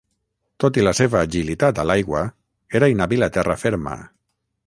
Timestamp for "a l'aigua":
1.83-2.23